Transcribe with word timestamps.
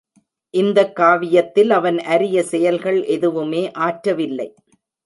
இந்தக் 0.53 0.95
காவியத்தில் 0.95 1.69
அவன் 1.69 1.99
அரிய 1.99 2.43
செயல்கள் 2.43 3.03
எதுவுமே 3.03 3.71
ஆற்றவில்லை. 3.79 4.49